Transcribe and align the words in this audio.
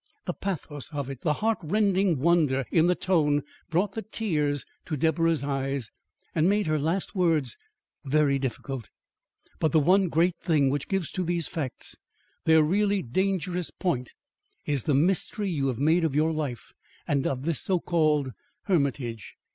The 0.25 0.33
pathos 0.33 0.91
of 0.91 1.11
it 1.11 1.21
the 1.21 1.31
heart 1.45 1.59
rending 1.61 2.17
wonder 2.17 2.65
in 2.71 2.87
the 2.87 2.95
tone 2.95 3.43
brought 3.69 3.93
the 3.93 4.01
tears 4.01 4.65
to 4.85 4.97
Deborah's 4.97 5.43
eyes 5.43 5.91
and 6.33 6.49
made 6.49 6.65
her 6.65 6.79
last 6.79 7.13
words 7.13 7.55
very 8.03 8.39
difficult. 8.39 8.89
"But 9.59 9.73
the 9.73 9.79
one 9.79 10.09
great 10.09 10.37
thing 10.41 10.71
which 10.71 10.87
gives 10.87 11.11
to 11.11 11.23
these 11.23 11.47
facts 11.47 11.95
their 12.45 12.63
really 12.63 13.03
dangerous 13.03 13.69
point 13.69 14.13
is 14.65 14.85
the 14.85 14.95
mystery 14.95 15.51
you 15.51 15.67
have 15.67 15.79
made 15.79 16.03
of 16.03 16.15
your 16.15 16.31
life 16.31 16.73
and 17.07 17.27
of 17.27 17.43
this 17.43 17.61
so 17.61 17.79
called 17.79 18.31
hermitage. 18.63 19.35